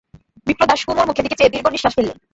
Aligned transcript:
বিপ্রদাস 0.47 0.81
কুমুর 0.85 1.07
মুখের 1.07 1.23
দিকে 1.25 1.37
চেয়ে 1.39 1.53
দীর্ঘনিশ্বাস 1.53 1.93
ফেললে। 1.95 2.13